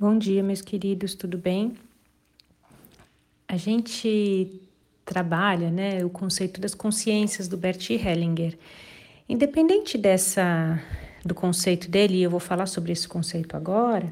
Bom 0.00 0.16
dia, 0.16 0.42
meus 0.42 0.62
queridos, 0.62 1.14
tudo 1.14 1.36
bem? 1.36 1.76
A 3.46 3.58
gente 3.58 4.58
trabalha 5.04 5.70
né, 5.70 6.02
o 6.02 6.08
conceito 6.08 6.58
das 6.58 6.74
consciências 6.74 7.46
do 7.46 7.58
Bert 7.58 7.90
Hellinger. 7.90 8.56
Independente 9.28 9.98
dessa 9.98 10.82
do 11.22 11.34
conceito 11.34 11.90
dele, 11.90 12.16
e 12.16 12.22
eu 12.22 12.30
vou 12.30 12.40
falar 12.40 12.64
sobre 12.64 12.92
esse 12.92 13.06
conceito 13.06 13.54
agora, 13.58 14.10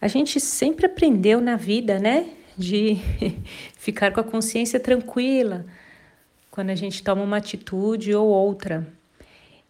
a 0.00 0.06
gente 0.06 0.38
sempre 0.38 0.86
aprendeu 0.86 1.40
na 1.40 1.56
vida, 1.56 1.98
né, 1.98 2.30
de 2.56 2.98
ficar 3.76 4.12
com 4.12 4.20
a 4.20 4.24
consciência 4.24 4.78
tranquila 4.78 5.66
quando 6.52 6.70
a 6.70 6.76
gente 6.76 7.02
toma 7.02 7.24
uma 7.24 7.38
atitude 7.38 8.14
ou 8.14 8.28
outra. 8.28 8.86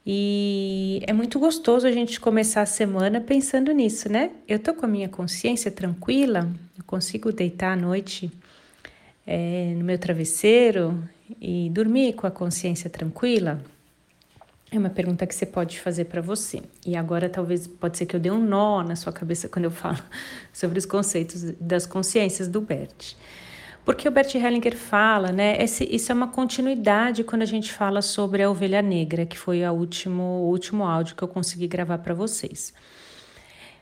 E 0.04 1.00
é 1.06 1.12
muito 1.12 1.38
gostoso 1.38 1.86
a 1.86 1.92
gente 1.92 2.18
começar 2.18 2.62
a 2.62 2.66
semana 2.66 3.20
pensando 3.20 3.70
nisso, 3.70 4.10
né? 4.10 4.30
Eu 4.48 4.58
tô 4.58 4.74
com 4.74 4.84
a 4.84 4.88
minha 4.88 5.08
consciência 5.08 5.70
tranquila, 5.70 6.52
eu 6.76 6.84
consigo 6.84 7.30
deitar 7.30 7.72
à 7.72 7.76
noite 7.76 8.30
é, 9.26 9.72
no 9.76 9.84
meu 9.84 9.98
travesseiro 9.98 11.08
e 11.40 11.70
dormir 11.70 12.14
com 12.14 12.26
a 12.26 12.30
consciência 12.30 12.90
tranquila? 12.90 13.62
É 14.70 14.78
uma 14.78 14.90
pergunta 14.90 15.26
que 15.26 15.34
você 15.34 15.44
pode 15.44 15.78
fazer 15.78 16.06
para 16.06 16.20
você. 16.20 16.62
E 16.84 16.96
agora 16.96 17.28
talvez 17.28 17.66
pode 17.66 17.98
ser 17.98 18.06
que 18.06 18.16
eu 18.16 18.20
dê 18.20 18.30
um 18.30 18.42
nó 18.42 18.82
na 18.82 18.96
sua 18.96 19.12
cabeça 19.12 19.48
quando 19.48 19.66
eu 19.66 19.70
falo 19.70 19.98
sobre 20.52 20.78
os 20.78 20.86
conceitos 20.86 21.42
das 21.60 21.86
consciências 21.86 22.48
do 22.48 22.60
Bert. 22.60 23.14
Porque 23.84 24.06
o 24.06 24.12
Bert 24.12 24.32
Hellinger 24.34 24.76
fala, 24.76 25.32
né? 25.32 25.60
Esse, 25.60 25.84
isso 25.90 26.12
é 26.12 26.14
uma 26.14 26.28
continuidade 26.28 27.24
quando 27.24 27.42
a 27.42 27.46
gente 27.46 27.72
fala 27.72 28.00
sobre 28.00 28.42
a 28.42 28.50
ovelha 28.50 28.80
negra, 28.80 29.26
que 29.26 29.36
foi 29.36 29.64
último, 29.68 30.22
o 30.22 30.50
último 30.50 30.84
áudio 30.84 31.16
que 31.16 31.22
eu 31.22 31.28
consegui 31.28 31.66
gravar 31.66 31.98
para 31.98 32.14
vocês. 32.14 32.72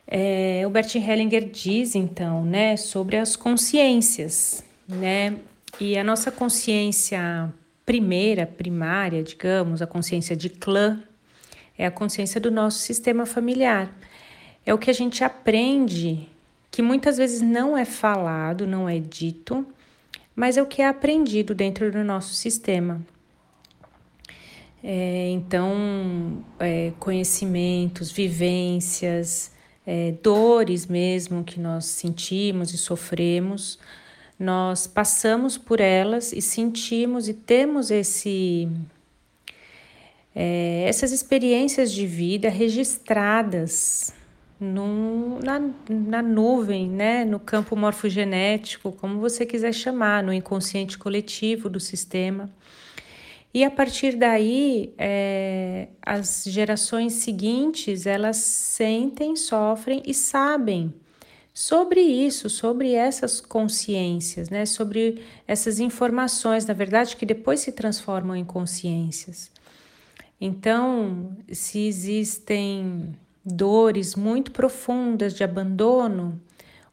É, 0.07 0.63
o 0.67 0.71
Bert 0.71 0.95
Hellinger 0.95 1.49
diz, 1.51 1.95
então, 1.95 2.45
né, 2.45 2.77
sobre 2.77 3.17
as 3.17 3.37
consciências, 3.37 4.65
né? 4.89 5.37
E 5.79 5.97
a 5.97 6.03
nossa 6.03 6.33
consciência 6.33 7.53
primeira, 7.85 8.47
primária, 8.47 9.23
digamos, 9.23 9.83
a 9.83 9.87
consciência 9.87 10.35
de 10.35 10.49
clã, 10.49 11.03
é 11.77 11.87
a 11.87 11.91
consciência 11.91 12.41
do 12.41 12.51
nosso 12.51 12.79
sistema 12.79 13.27
familiar. 13.27 13.95
É 14.65 14.73
o 14.73 14.79
que 14.79 14.91
a 14.91 14.95
gente 14.95 15.23
aprende, 15.25 16.29
que 16.71 16.83
muitas 16.83 17.19
vezes 17.19 17.41
não 17.41 17.77
é 17.77 17.85
falado, 17.85 18.67
não 18.67 18.89
é 18.89 18.99
dito, 18.99 19.67
mas 20.41 20.57
é 20.57 20.63
o 20.63 20.67
que 20.67 20.81
é 20.81 20.89
aprendido 20.89 21.55
dentro 21.55 21.93
do 21.93 22.03
nosso 22.03 22.33
sistema. 22.33 22.99
É, 24.83 25.29
então, 25.29 26.43
é, 26.59 26.95
conhecimentos, 26.99 28.11
vivências, 28.11 29.53
é, 29.87 30.15
dores 30.23 30.87
mesmo 30.87 31.45
que 31.45 31.61
nós 31.61 31.85
sentimos 31.85 32.73
e 32.73 32.79
sofremos, 32.79 33.79
nós 34.39 34.87
passamos 34.87 35.59
por 35.59 35.79
elas 35.79 36.33
e 36.33 36.41
sentimos 36.41 37.29
e 37.29 37.35
temos 37.35 37.91
esse, 37.91 38.67
é, 40.35 40.85
essas 40.89 41.13
experiências 41.13 41.93
de 41.93 42.07
vida 42.07 42.49
registradas 42.49 44.15
na, 44.61 45.61
na 45.89 46.23
nuvem, 46.23 46.89
né? 46.89 47.25
no 47.25 47.41
campo 47.41 47.75
morfogenético, 47.75 48.93
como 48.93 49.19
você 49.19 49.47
quiser 49.47 49.73
chamar, 49.73 50.23
no 50.23 50.33
inconsciente 50.33 50.99
coletivo 50.99 51.71
do 51.71 51.81
sistema. 51.81 52.51
E 53.53 53.65
a 53.65 53.71
partir 53.71 54.17
daí, 54.17 54.95
é, 54.97 55.89
as 56.03 56.45
gerações 56.47 57.15
seguintes, 57.15 58.07
elas 58.07 58.37
sentem, 58.37 59.35
sofrem 59.35 60.03
e 60.07 60.15
sabem 60.15 60.95
sobre 61.53 62.01
isso, 62.01 62.49
sobre 62.49 62.93
essas 62.93 63.41
consciências, 63.41 64.51
né? 64.51 64.67
sobre 64.67 65.25
essas 65.49 65.81
informações, 65.81 66.65
na 66.67 66.75
verdade, 66.75 67.17
que 67.17 67.27
depois 67.27 67.61
se 67.61 67.73
transformam 67.73 68.37
em 68.37 68.45
consciências. 68.45 69.51
Então, 70.41 71.37
se 71.53 71.87
existem 71.87 73.15
dores 73.45 74.15
muito 74.15 74.51
profundas 74.51 75.35
de 75.35 75.43
abandono, 75.43 76.41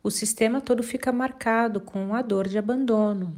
o 0.02 0.10
sistema 0.10 0.62
todo 0.62 0.82
fica 0.84 1.12
marcado 1.12 1.82
com 1.82 2.14
a 2.14 2.22
dor 2.22 2.48
de 2.48 2.58
abandono. 2.58 3.36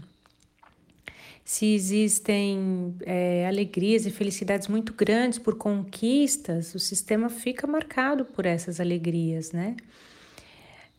Se 1.44 1.74
existem 1.74 2.96
é, 3.02 3.48
alegrias 3.48 4.06
e 4.06 4.12
felicidades 4.12 4.68
muito 4.68 4.94
grandes 4.94 5.40
por 5.40 5.56
conquistas, 5.56 6.76
o 6.76 6.80
sistema 6.80 7.28
fica 7.28 7.66
marcado 7.66 8.24
por 8.24 8.46
essas 8.46 8.80
alegrias, 8.80 9.52
né? 9.52 9.76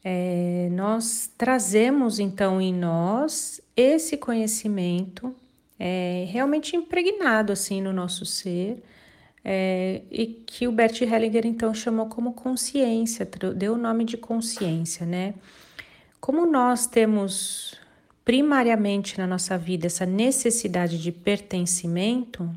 É, 0.02 0.68
nós 0.72 1.30
trazemos 1.38 2.18
então 2.18 2.60
em 2.60 2.74
nós 2.74 3.60
esse 3.76 4.16
conhecimento 4.16 5.32
é, 5.78 6.26
realmente 6.28 6.74
impregnado 6.74 7.52
assim 7.52 7.80
no 7.80 7.92
nosso 7.92 8.26
ser 8.26 8.82
é, 9.44 10.02
e 10.10 10.26
que 10.26 10.68
o 10.68 10.72
Bert 10.72 11.00
Hellinger 11.00 11.46
então 11.46 11.72
chamou 11.72 12.06
como 12.06 12.32
consciência, 12.32 13.28
deu 13.56 13.74
o 13.74 13.78
nome 13.78 14.04
de 14.04 14.16
consciência, 14.16 15.06
né? 15.06 15.34
Como 16.20 16.44
nós 16.44 16.86
temos 16.86 17.74
primariamente 18.24 19.18
na 19.18 19.26
nossa 19.26 19.56
vida 19.56 19.86
essa 19.86 20.04
necessidade 20.04 21.02
de 21.02 21.10
pertencimento, 21.10 22.50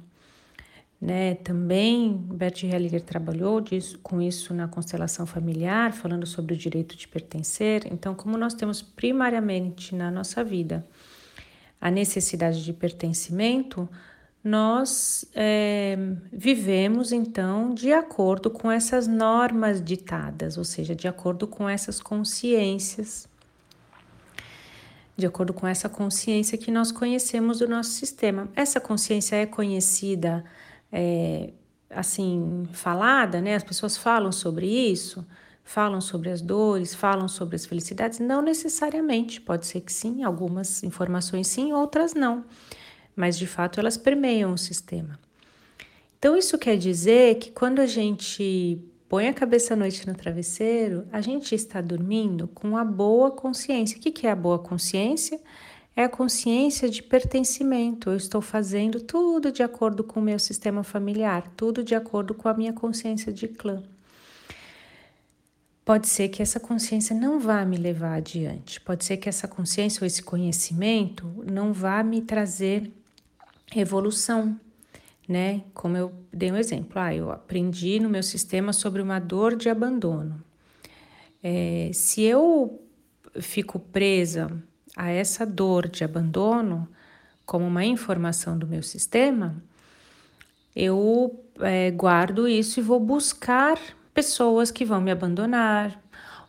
né? 0.99 1.35
Também 1.35 2.16
Bert 2.16 2.63
Hellinger 2.63 3.01
trabalhou 3.01 3.61
disso, 3.61 4.00
com 4.03 4.21
isso 4.21 4.53
na 4.53 4.67
constelação 4.67 5.25
familiar, 5.25 5.94
falando 5.94 6.25
sobre 6.25 6.53
o 6.53 6.57
direito 6.57 6.97
de 6.97 7.07
pertencer. 7.07 7.88
Então, 7.91 8.13
como 8.13 8.38
nós 8.38 8.53
temos 8.53 8.81
primariamente 8.81 9.95
na 9.95 10.11
nossa 10.11 10.44
vida 10.44 10.85
a 11.79 11.91
necessidade 11.91 12.63
de 12.63 12.71
pertencimento, 12.71 13.89
nós 14.43 15.23
é, 15.33 15.97
vivemos 16.31 17.13
então 17.13 17.73
de 17.73 17.93
acordo 17.93 18.49
com 18.49 18.69
essas 18.69 19.07
normas 19.07 19.81
ditadas, 19.81 20.57
ou 20.57 20.65
seja, 20.65 20.93
de 20.93 21.07
acordo 21.07 21.47
com 21.47 21.69
essas 21.69 22.01
consciências, 22.01 23.29
de 25.15 25.25
acordo 25.25 25.53
com 25.53 25.65
essa 25.65 25.87
consciência 25.87 26.57
que 26.57 26.71
nós 26.71 26.91
conhecemos 26.91 27.59
do 27.59 27.69
nosso 27.69 27.91
sistema. 27.91 28.49
Essa 28.53 28.81
consciência 28.81 29.37
é 29.37 29.45
conhecida, 29.45 30.43
é, 30.91 31.51
assim, 31.89 32.67
falada, 32.73 33.39
né? 33.39 33.55
As 33.55 33.63
pessoas 33.63 33.95
falam 33.95 34.31
sobre 34.31 34.67
isso, 34.67 35.25
falam 35.63 36.01
sobre 36.01 36.29
as 36.29 36.41
dores, 36.41 36.93
falam 36.93 37.29
sobre 37.29 37.55
as 37.55 37.65
felicidades. 37.65 38.19
Não 38.19 38.41
necessariamente, 38.41 39.39
pode 39.39 39.67
ser 39.67 39.81
que 39.81 39.93
sim, 39.93 40.23
algumas 40.23 40.83
informações 40.83 41.47
sim, 41.47 41.71
outras 41.71 42.13
não 42.13 42.43
mas 43.16 43.38
de 43.38 43.47
fato 43.47 43.79
elas 43.79 43.97
permeiam 43.97 44.53
o 44.53 44.57
sistema. 44.57 45.19
Então, 46.18 46.38
isso 46.38 46.57
quer 46.57 46.78
dizer 46.78 47.35
que 47.35 47.51
quando 47.51 47.79
a 47.79 47.85
gente 47.85 48.79
põe 49.09 49.28
a 49.28 49.34
cabeça 49.34 49.74
à 49.74 49.78
noite 49.78 50.07
no 50.07 50.16
travesseiro, 50.16 51.06
a 51.12 51.19
gente 51.19 51.53
está 51.53 51.81
dormindo 51.81 52.47
com 52.47 52.78
a 52.78 52.85
boa 52.85 53.29
consciência. 53.29 53.97
O 53.97 54.00
que 54.00 54.25
é 54.25 54.31
a 54.31 54.35
boa 54.35 54.57
consciência? 54.57 55.40
É 55.96 56.06
a 56.06 56.09
consciência 56.09 56.90
de 56.90 57.03
pertencimento. 57.03 58.09
Eu 58.09 58.16
estou 58.16 58.41
fazendo 58.41 59.01
tudo 59.01 59.51
de 59.51 59.62
acordo 59.62 60.03
com 60.03 60.19
o 60.19 60.24
meu 60.24 60.40
sistema 60.40 60.84
familiar, 60.84 61.51
tudo 61.57 61.84
de 61.84 61.94
acordo 61.94 62.34
com 62.34 62.47
a 62.47 62.53
minha 62.53 62.74
consciência 62.74 63.31
de 63.31 63.47
clã. 63.47 63.84
Pode 65.85 66.07
ser 66.07 66.30
que 66.30 66.41
essa 66.41 66.59
consciência 66.59 67.13
não 67.13 67.38
vá 67.40 67.66
me 67.66 67.75
levar 67.75 68.16
adiante, 68.16 68.80
pode 68.80 69.03
ser 69.03 69.18
que 69.18 69.28
essa 69.28 69.47
consciência 69.47 70.01
ou 70.01 70.07
esse 70.07 70.24
conhecimento 70.24 71.28
não 71.51 71.74
vá 71.74 72.01
me 72.01 72.22
trazer 72.22 72.90
evolução, 73.81 74.59
né? 75.28 75.63
Como 75.73 75.97
eu 75.97 76.13
dei 76.31 76.51
um 76.51 76.57
exemplo, 76.57 76.94
ah, 76.95 77.13
eu 77.13 77.31
aprendi 77.31 78.00
no 78.00 78.09
meu 78.09 78.23
sistema 78.23 78.73
sobre 78.73 79.01
uma 79.01 79.19
dor 79.19 79.56
de 79.56 79.69
abandono. 79.69 80.44
É, 81.41 81.91
se 81.94 82.22
eu 82.22 82.81
fico 83.39 83.80
presa 83.80 84.50
a 84.95 85.09
essa 85.09 85.45
dor 85.45 85.88
de 85.88 86.03
abandono 86.03 86.88
como 87.45 87.65
uma 87.65 87.83
informação 87.83 88.57
do 88.57 88.68
meu 88.68 88.83
sistema, 88.83 89.62
eu 90.75 91.44
é, 91.59 91.92
guardo 91.92 92.47
isso 92.47 92.80
e 92.80 92.83
vou 92.83 93.00
buscar 93.00 93.77
pessoas 94.13 94.71
que 94.71 94.86
vão 94.86 95.01
me 95.01 95.12
abandonar, 95.12 96.01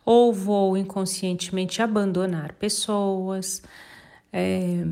ou 0.05 0.31
vou 0.31 0.77
inconscientemente 0.77 1.81
abandonar 1.81 2.53
pessoas. 2.53 3.61
É, 4.31 4.85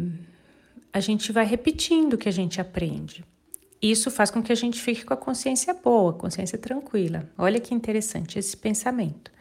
a 0.94 1.00
gente 1.00 1.31
vai 1.31 1.45
repetindo 1.45 2.13
o 2.13 2.18
que 2.18 2.30
a 2.30 2.31
gente 2.31 2.62
aprende. 2.62 3.25
Isso 3.81 4.10
faz 4.12 4.31
com 4.31 4.42
que 4.42 4.51
a 4.51 4.56
gente 4.56 4.80
fique 4.80 5.04
com 5.04 5.13
a 5.13 5.18
consciência 5.18 5.74
boa, 5.74 6.13
consciência 6.13 6.57
tranquila. 6.57 7.28
Olha 7.38 7.60
que 7.60 7.74
interessante 7.74 8.40
esse 8.40 8.56
pensamento. 8.56 9.31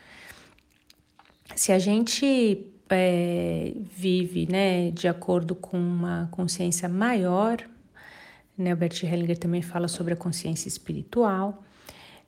Se 1.54 1.70
a 1.70 1.78
gente 1.78 2.66
é, 2.88 3.72
vive 3.94 4.49
né, 4.50 4.90
de 4.90 5.06
acordo 5.06 5.54
com 5.54 5.78
uma 5.78 6.28
consciência 6.32 6.88
maior, 6.88 7.58
né, 8.56 8.75
Bert 8.75 9.02
Hellinger 9.04 9.38
também 9.38 9.62
fala 9.62 9.87
sobre 9.87 10.14
a 10.14 10.16
consciência 10.16 10.66
espiritual, 10.66 11.62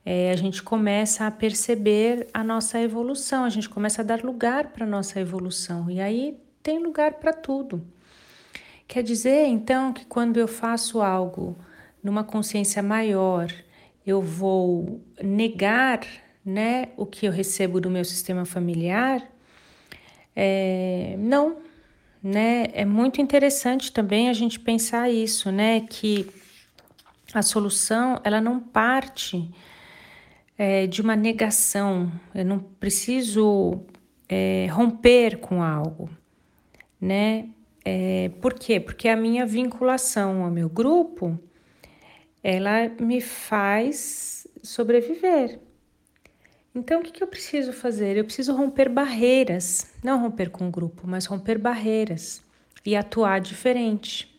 é, 0.05 0.31
a 0.31 0.35
gente 0.35 0.61
começa 0.61 1.25
a 1.25 1.31
perceber 1.31 2.27
a 2.31 2.43
nossa 2.43 2.79
evolução, 2.79 3.43
a 3.43 3.49
gente 3.49 3.67
começa 3.67 4.03
a 4.03 4.05
dar 4.05 4.23
lugar 4.23 4.67
para 4.67 4.85
a 4.85 4.87
nossa 4.87 5.19
evolução. 5.19 5.89
E 5.89 5.99
aí 5.99 6.37
tem 6.61 6.79
lugar 6.79 7.15
para 7.15 7.33
tudo. 7.33 7.85
Quer 8.87 9.03
dizer, 9.03 9.45
então, 9.47 9.91
que 9.91 10.05
quando 10.05 10.37
eu 10.37 10.47
faço 10.47 11.01
algo 11.01 11.57
numa 12.03 12.23
consciência 12.23 12.83
maior, 12.83 13.51
eu 14.05 14.21
vou 14.21 15.01
negar 15.21 16.01
né, 16.45 16.89
o 16.95 17.05
que 17.05 17.25
eu 17.25 17.31
recebo 17.31 17.81
do 17.81 17.89
meu 17.89 18.05
sistema 18.05 18.45
familiar? 18.45 19.27
É, 20.35 21.15
não, 21.17 21.57
né? 22.21 22.67
É 22.73 22.83
muito 22.83 23.21
interessante 23.21 23.91
também 23.91 24.29
a 24.29 24.33
gente 24.33 24.59
pensar 24.59 25.09
isso, 25.09 25.51
né? 25.51 25.81
Que 25.81 26.27
a 27.33 27.41
solução 27.41 28.19
ela 28.23 28.41
não 28.41 28.59
parte 28.59 29.49
é, 30.57 30.87
de 30.87 31.01
uma 31.01 31.15
negação. 31.15 32.11
Eu 32.33 32.45
não 32.45 32.59
preciso 32.59 33.85
é, 34.27 34.67
romper 34.71 35.37
com 35.37 35.61
algo, 35.61 36.09
né? 36.99 37.49
É, 37.87 38.31
por 38.41 38.55
quê? 38.55 38.79
Porque 38.79 39.07
a 39.07 39.15
minha 39.15 39.45
vinculação 39.45 40.43
ao 40.43 40.49
meu 40.49 40.67
grupo, 40.67 41.39
ela 42.43 42.89
me 42.99 43.21
faz 43.21 44.47
sobreviver. 44.63 45.59
Então, 46.73 46.99
o 46.99 47.03
que, 47.03 47.11
que 47.11 47.23
eu 47.23 47.27
preciso 47.27 47.71
fazer? 47.71 48.17
Eu 48.17 48.25
preciso 48.25 48.53
romper 48.53 48.89
barreiras, 48.89 49.87
não 50.03 50.19
romper 50.19 50.49
com 50.49 50.67
o 50.67 50.71
grupo, 50.71 51.03
mas 51.05 51.25
romper 51.25 51.59
barreiras 51.59 52.43
e 52.83 52.95
atuar 52.95 53.39
diferente. 53.39 54.35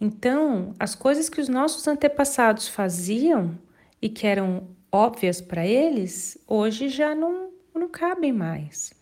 Então, 0.00 0.74
as 0.78 0.94
coisas 0.94 1.28
que 1.28 1.40
os 1.40 1.48
nossos 1.48 1.86
antepassados 1.86 2.68
faziam 2.68 3.56
e 4.00 4.08
que 4.08 4.26
eram 4.26 4.66
óbvias 4.90 5.40
para 5.40 5.66
eles, 5.66 6.38
hoje 6.46 6.88
já 6.88 7.14
não, 7.14 7.50
não 7.74 7.88
cabem 7.88 8.32
mais. 8.32 8.92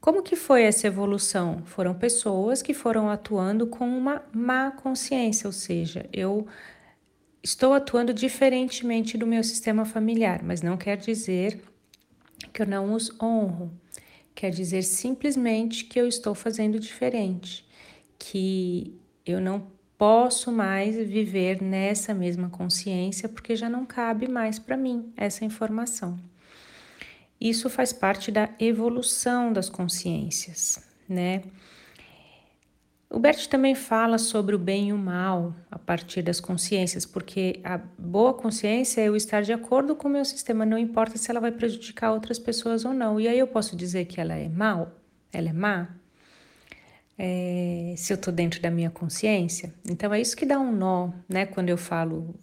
Como 0.00 0.22
que 0.22 0.34
foi 0.34 0.62
essa 0.62 0.86
evolução? 0.86 1.62
Foram 1.66 1.92
pessoas 1.94 2.62
que 2.62 2.72
foram 2.72 3.10
atuando 3.10 3.66
com 3.66 3.86
uma 3.86 4.24
má 4.32 4.70
consciência, 4.70 5.46
ou 5.46 5.52
seja, 5.52 6.08
eu 6.10 6.46
estou 7.42 7.74
atuando 7.74 8.14
diferentemente 8.14 9.18
do 9.18 9.26
meu 9.26 9.44
sistema 9.44 9.84
familiar, 9.84 10.42
mas 10.42 10.62
não 10.62 10.78
quer 10.78 10.96
dizer 10.96 11.60
que 12.50 12.62
eu 12.62 12.66
não 12.66 12.94
os 12.94 13.10
honro. 13.20 13.70
Quer 14.34 14.50
dizer 14.50 14.82
simplesmente 14.84 15.84
que 15.84 16.00
eu 16.00 16.08
estou 16.08 16.34
fazendo 16.34 16.80
diferente, 16.80 17.68
que 18.18 18.98
eu 19.26 19.38
não 19.38 19.66
posso 19.98 20.50
mais 20.50 20.96
viver 20.96 21.62
nessa 21.62 22.14
mesma 22.14 22.48
consciência 22.48 23.28
porque 23.28 23.54
já 23.54 23.68
não 23.68 23.84
cabe 23.84 24.26
mais 24.28 24.58
para 24.58 24.78
mim 24.78 25.12
essa 25.14 25.44
informação. 25.44 26.18
Isso 27.40 27.70
faz 27.70 27.90
parte 27.90 28.30
da 28.30 28.50
evolução 28.58 29.50
das 29.50 29.70
consciências, 29.70 30.86
né? 31.08 31.42
O 33.08 33.18
Bert 33.18 33.48
também 33.48 33.74
fala 33.74 34.18
sobre 34.18 34.54
o 34.54 34.58
bem 34.58 34.90
e 34.90 34.92
o 34.92 34.98
mal 34.98 35.52
a 35.70 35.78
partir 35.78 36.22
das 36.22 36.38
consciências, 36.38 37.06
porque 37.06 37.58
a 37.64 37.78
boa 37.98 38.34
consciência 38.34 39.00
é 39.00 39.08
eu 39.08 39.16
estar 39.16 39.42
de 39.42 39.52
acordo 39.52 39.96
com 39.96 40.06
o 40.06 40.10
meu 40.10 40.24
sistema, 40.24 40.66
não 40.66 40.78
importa 40.78 41.16
se 41.16 41.28
ela 41.30 41.40
vai 41.40 41.50
prejudicar 41.50 42.12
outras 42.12 42.38
pessoas 42.38 42.84
ou 42.84 42.92
não. 42.92 43.18
E 43.18 43.26
aí 43.26 43.38
eu 43.38 43.48
posso 43.48 43.74
dizer 43.74 44.04
que 44.04 44.20
ela 44.20 44.34
é 44.34 44.48
mal, 44.48 44.92
ela 45.32 45.48
é 45.48 45.52
má, 45.52 45.88
é, 47.18 47.94
se 47.96 48.12
eu 48.12 48.16
estou 48.16 48.32
dentro 48.32 48.60
da 48.60 48.70
minha 48.70 48.90
consciência. 48.90 49.74
Então 49.88 50.12
é 50.14 50.20
isso 50.20 50.36
que 50.36 50.46
dá 50.46 50.60
um 50.60 50.70
nó, 50.70 51.10
né? 51.28 51.46
Quando 51.46 51.70
eu 51.70 51.78
falo, 51.78 52.34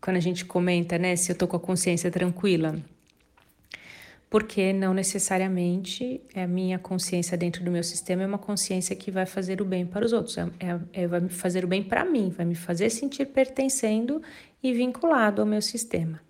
quando 0.00 0.16
a 0.16 0.20
gente 0.20 0.44
comenta, 0.46 0.98
né? 0.98 1.14
Se 1.16 1.30
eu 1.30 1.34
estou 1.34 1.48
com 1.48 1.56
a 1.56 1.60
consciência 1.60 2.10
tranquila 2.10 2.80
porque 4.30 4.72
não 4.72 4.94
necessariamente 4.94 6.20
é 6.32 6.44
a 6.44 6.46
minha 6.46 6.78
consciência 6.78 7.36
dentro 7.36 7.64
do 7.64 7.70
meu 7.70 7.82
sistema 7.82 8.22
é 8.22 8.26
uma 8.26 8.38
consciência 8.38 8.94
que 8.94 9.10
vai 9.10 9.26
fazer 9.26 9.60
o 9.60 9.64
bem 9.64 9.84
para 9.84 10.06
os 10.06 10.12
outros, 10.12 10.38
é, 10.38 10.48
é, 10.60 11.02
é 11.02 11.06
vai 11.08 11.28
fazer 11.28 11.64
o 11.64 11.68
bem 11.68 11.82
para 11.82 12.04
mim, 12.04 12.30
vai 12.30 12.46
me 12.46 12.54
fazer 12.54 12.88
sentir 12.90 13.26
pertencendo 13.26 14.22
e 14.62 14.72
vinculado 14.72 15.42
ao 15.42 15.46
meu 15.46 15.60
sistema, 15.60 16.20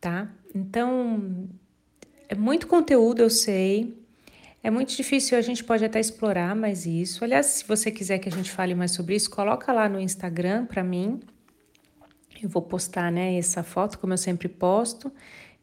tá? 0.00 0.30
Então, 0.54 1.46
é 2.26 2.34
muito 2.34 2.66
conteúdo, 2.66 3.20
eu 3.20 3.28
sei, 3.28 3.94
é 4.62 4.70
muito 4.70 4.96
difícil, 4.96 5.36
a 5.36 5.42
gente 5.42 5.62
pode 5.62 5.84
até 5.84 6.00
explorar 6.00 6.56
mais 6.56 6.86
isso. 6.86 7.22
Aliás, 7.22 7.46
se 7.46 7.64
você 7.66 7.90
quiser 7.90 8.18
que 8.18 8.30
a 8.30 8.32
gente 8.32 8.50
fale 8.50 8.74
mais 8.74 8.92
sobre 8.92 9.14
isso, 9.14 9.30
coloca 9.30 9.72
lá 9.72 9.88
no 9.88 10.00
Instagram 10.00 10.66
para 10.66 10.82
mim. 10.82 11.20
Eu 12.42 12.48
vou 12.48 12.62
postar, 12.62 13.10
né, 13.10 13.36
essa 13.36 13.62
foto, 13.62 13.98
como 13.98 14.12
eu 14.12 14.18
sempre 14.18 14.48
posto. 14.48 15.12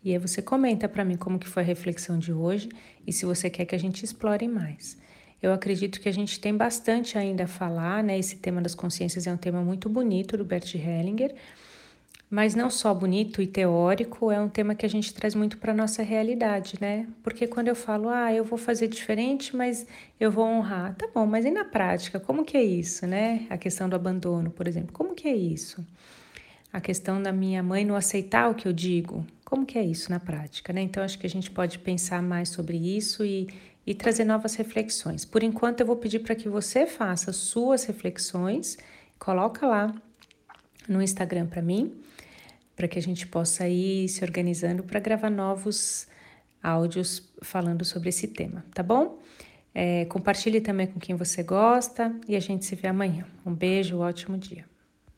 E 0.06 0.12
aí 0.12 0.20
você 0.20 0.40
comenta 0.40 0.88
para 0.88 1.04
mim 1.04 1.18
como 1.18 1.40
que 1.40 1.48
foi 1.48 1.64
a 1.64 1.66
reflexão 1.66 2.20
de 2.20 2.32
hoje 2.32 2.70
e 3.08 3.12
se 3.12 3.26
você 3.26 3.50
quer 3.50 3.66
que 3.66 3.74
a 3.74 3.80
gente 3.80 4.06
explore 4.06 4.48
mais. 4.48 4.96
Eu 5.42 5.52
acredito 5.52 6.00
que 6.00 6.08
a 6.08 6.12
gente 6.12 6.40
tem 6.40 6.56
bastante 6.56 7.18
ainda 7.18 7.46
a 7.46 7.48
falar, 7.48 8.04
né? 8.04 8.18
Esse 8.18 8.36
tema 8.36 8.62
das 8.62 8.76
consciências 8.76 9.26
é 9.26 9.34
um 9.34 9.38
tema 9.38 9.64
muito 9.64 9.90
bonito 9.90 10.38
do 10.38 10.46
Bert 10.46 10.76
Hellinger, 10.76 11.34
mas 12.30 12.54
não 12.54 12.70
só 12.70 12.94
bonito 12.94 13.42
e 13.42 13.48
teórico, 13.48 14.32
é 14.32 14.40
um 14.40 14.48
tema 14.48 14.76
que 14.76 14.86
a 14.86 14.90
gente 14.90 15.12
traz 15.12 15.34
muito 15.34 15.58
para 15.58 15.74
nossa 15.74 16.04
realidade, 16.04 16.76
né? 16.80 17.08
Porque 17.24 17.48
quando 17.48 17.70
eu 17.70 17.76
falo, 17.76 18.08
ah, 18.08 18.32
eu 18.32 18.44
vou 18.44 18.60
fazer 18.60 18.88
diferente, 18.88 19.56
mas 19.56 19.88
eu 20.20 20.30
vou 20.30 20.46
honrar, 20.46 20.94
tá 20.94 21.08
bom, 21.12 21.26
mas 21.26 21.46
e 21.46 21.52
na 21.52 21.66
prática, 21.66 22.20
como 22.20 22.46
que 22.46 22.56
é 22.56 22.64
isso, 22.64 23.08
né? 23.08 23.48
A 23.50 23.58
questão 23.58 23.90
do 23.90 23.96
abandono, 23.96 24.52
por 24.52 24.68
exemplo, 24.68 24.94
como 24.94 25.16
que 25.16 25.28
é 25.28 25.36
isso? 25.36 25.84
A 26.72 26.80
questão 26.80 27.20
da 27.20 27.32
minha 27.32 27.64
mãe 27.64 27.84
não 27.84 27.96
aceitar 27.96 28.52
o 28.52 28.54
que 28.54 28.68
eu 28.68 28.74
digo, 28.74 29.26
como 29.46 29.66
que 29.66 29.78
é 29.78 29.84
isso 29.84 30.10
na 30.12 30.20
prática, 30.20 30.74
né? 30.74 30.82
Então 30.82 31.04
acho 31.04 31.20
que 31.20 31.28
a 31.28 31.30
gente 31.30 31.52
pode 31.52 31.78
pensar 31.80 32.22
mais 32.22 32.50
sobre 32.50 32.78
isso 32.78 33.24
e, 33.24 33.48
e 33.86 33.94
trazer 33.94 34.26
novas 34.26 34.56
reflexões. 34.56 35.24
Por 35.24 35.44
enquanto 35.44 35.82
eu 35.82 35.86
vou 35.86 35.96
pedir 35.96 36.20
para 36.20 36.36
que 36.36 36.50
você 36.50 36.88
faça 36.88 37.32
suas 37.32 37.86
reflexões, 37.86 38.78
coloca 39.20 39.68
lá 39.68 39.94
no 40.90 41.02
Instagram 41.02 41.46
para 41.46 41.62
mim, 41.62 41.96
para 42.76 42.88
que 42.88 42.98
a 42.98 43.02
gente 43.02 43.28
possa 43.28 43.70
ir 43.70 44.10
se 44.10 44.24
organizando 44.24 44.84
para 44.84 45.00
gravar 45.00 45.30
novos 45.30 46.08
áudios 46.62 47.32
falando 47.42 47.86
sobre 47.86 48.10
esse 48.10 48.28
tema, 48.28 48.66
tá 48.74 48.82
bom? 48.82 49.20
É, 49.74 50.06
compartilhe 50.06 50.60
também 50.60 50.88
com 50.88 51.00
quem 51.00 51.16
você 51.16 51.44
gosta 51.44 52.14
e 52.28 52.36
a 52.36 52.40
gente 52.40 52.66
se 52.66 52.76
vê 52.76 52.88
amanhã. 52.88 53.26
Um 53.46 53.54
beijo, 53.54 53.98
um 53.98 54.00
ótimo 54.00 54.38
dia. 54.38 54.66